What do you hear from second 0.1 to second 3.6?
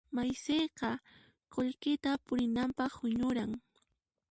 Masiyqa qullqita purinanpaq huñuran.